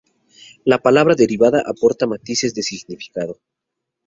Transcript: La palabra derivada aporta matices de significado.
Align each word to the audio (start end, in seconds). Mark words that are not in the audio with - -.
La 0.65 0.79
palabra 0.79 1.13
derivada 1.13 1.61
aporta 1.63 2.07
matices 2.07 2.55
de 2.55 2.63
significado. 2.63 3.39